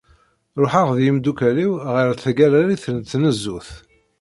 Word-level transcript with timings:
Ruḥeɣ 0.61 0.89
d 0.97 0.99
yemdukal-iw 1.05 1.73
ɣer 1.93 2.09
tgalrit 2.23 2.85
n 2.95 2.97
tnezzut. 3.09 3.69